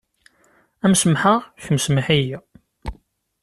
[0.85, 2.37] Am semḥeɣ, kemm semḥ-iyi.